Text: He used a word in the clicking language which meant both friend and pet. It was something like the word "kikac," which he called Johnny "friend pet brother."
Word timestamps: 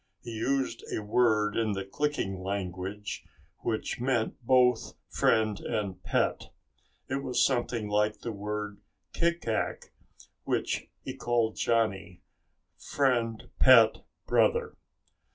He 0.23 0.31
used 0.31 0.83
a 0.91 1.03
word 1.03 1.55
in 1.55 1.73
the 1.73 1.85
clicking 1.85 2.39
language 2.41 3.23
which 3.59 3.99
meant 4.01 4.41
both 4.43 4.95
friend 5.11 5.59
and 5.59 6.01
pet. 6.01 6.49
It 7.07 7.21
was 7.21 7.45
something 7.45 7.87
like 7.87 8.21
the 8.21 8.31
word 8.31 8.79
"kikac," 9.13 9.93
which 10.43 10.87
he 11.03 11.15
called 11.15 11.55
Johnny 11.55 12.23
"friend 12.79 13.47
pet 13.59 13.97
brother." 14.25 14.73